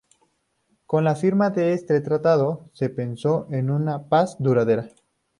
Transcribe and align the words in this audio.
Con 0.87 1.03
la 1.03 1.13
firma 1.13 1.51
de 1.51 1.73
este 1.73 2.01
tratado 2.01 2.71
se 2.73 2.89
pensó 2.89 3.45
en 3.51 3.69
una 3.69 4.09
paz 4.09 4.35
duradera. 4.39 4.89